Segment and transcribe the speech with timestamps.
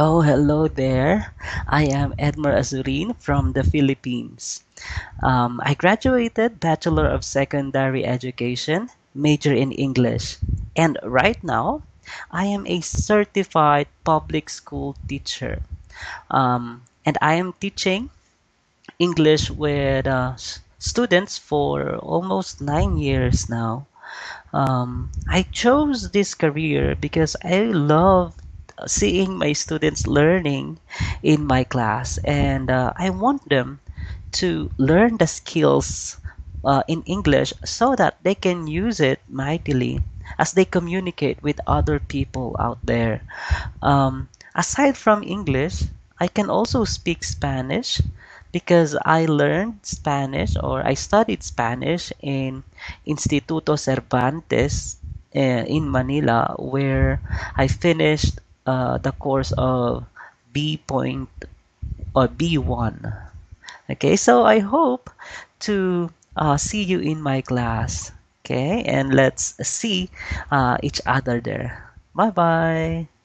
[0.00, 1.36] Oh, hello there.
[1.68, 4.64] I am Edmar Azurin from the Philippines.
[5.22, 10.38] Um, I graduated Bachelor of Secondary Education, major in English.
[10.74, 11.82] And right now,
[12.32, 15.60] I am a certified public school teacher.
[16.30, 18.08] Um, and I am teaching
[18.98, 20.40] English with uh,
[20.78, 23.84] students for almost nine years now.
[24.54, 28.32] Um, I chose this career because I love
[28.86, 30.78] seeing my students learning
[31.22, 33.80] in my class, and uh, I want them
[34.40, 36.16] to learn the skills
[36.64, 40.02] uh, in English so that they can use it mightily
[40.38, 43.22] as they communicate with other people out there.
[43.82, 45.84] Um, aside from English,
[46.18, 48.00] I can also speak Spanish
[48.52, 52.62] because I learned Spanish or I studied Spanish in
[53.06, 54.96] Instituto Cervantes
[55.34, 57.20] uh, in Manila, where
[57.56, 60.04] I finished uh, the course of
[60.52, 61.28] B point
[62.14, 63.12] or B1.
[63.90, 65.10] Okay, so I hope
[65.66, 68.12] to uh, see you in my class.
[68.44, 70.10] Okay, and let's see
[70.50, 71.90] uh, each other there.
[72.14, 73.19] Bye bye.